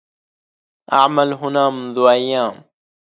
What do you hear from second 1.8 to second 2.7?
أيام.